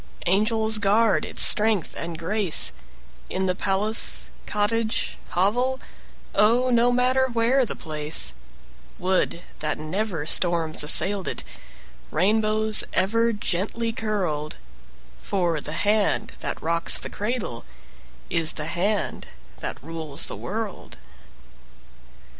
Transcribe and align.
Angels 0.25 0.79
guard 0.79 1.25
its 1.25 1.43
strength 1.43 1.93
and 1.95 2.17
grace, 2.17 2.71
In 3.29 3.45
the 3.45 3.53
palace, 3.53 4.31
cottage, 4.47 5.19
hovel, 5.29 5.79
Oh, 6.33 6.71
no 6.71 6.91
matter 6.91 7.27
where 7.27 7.67
the 7.67 7.75
place; 7.75 8.33
Would 8.97 9.43
that 9.59 9.77
never 9.77 10.25
storms 10.25 10.83
assailed 10.83 11.27
it, 11.27 11.43
Rainbows 12.09 12.83
ever 12.93 13.31
gently 13.31 13.93
curled; 13.93 14.55
For 15.19 15.61
the 15.61 15.73
hand 15.73 16.31
that 16.39 16.59
rocks 16.63 16.97
the 16.97 17.07
cradle 17.07 17.63
Is 18.27 18.53
the 18.53 18.65
hand 18.65 19.27
that 19.59 19.77
rules 19.83 20.25
the 20.25 20.35
world. 20.35 20.97